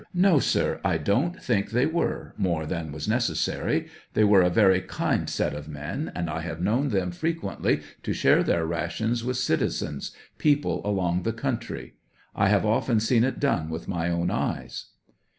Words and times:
No, 0.15 0.39
sir; 0.39 0.81
I 0.83 0.97
don't 0.97 1.39
think 1.39 1.69
they 1.69 1.85
were 1.85 2.33
more 2.35 2.65
than 2.65 2.91
was 2.91 3.07
necessary; 3.07 3.87
they 4.15 4.23
were 4.23 4.41
a 4.41 4.49
very 4.49 4.81
kind 4.81 5.29
set 5.29 5.53
of 5.53 5.67
men, 5.67 6.11
and 6.15 6.27
I 6.27 6.41
have 6.41 6.59
known 6.59 6.87
them 6.87 7.11
frequently 7.11 7.81
to 8.01 8.11
share 8.11 8.41
their 8.41 8.65
rations 8.65 9.23
with 9.23 9.37
citizens, 9.37 10.11
people 10.39 10.81
along 10.83 11.21
the 11.21 11.33
country; 11.33 11.97
I 12.35 12.47
have 12.47 12.65
often 12.65 12.99
seen 12.99 13.23
it 13.23 13.39
done 13.39 13.69
with 13.69 13.87
my 13.87 14.09
own 14.09 14.31
eyes. 14.31 14.85